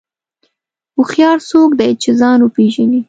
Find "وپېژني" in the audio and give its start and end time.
2.41-2.99